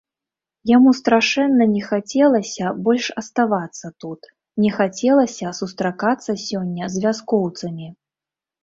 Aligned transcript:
Яму 0.69 0.93
страшэнна 0.99 1.67
не 1.73 1.83
хацелася 1.89 2.71
больш 2.89 3.05
аставацца 3.23 3.93
тут, 4.05 4.21
не 4.65 4.71
хацелася 4.79 5.53
сустракацца 5.63 6.31
сёння 6.49 6.83
з 6.97 7.07
вяскоўцамі. 7.07 7.87